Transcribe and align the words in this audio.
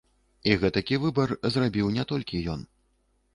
І 0.53 0.53
гэтакі 0.61 0.97
выбар 1.03 1.33
зрабіў 1.57 1.93
не 1.99 2.07
толькі 2.13 2.43
ён. 2.55 2.65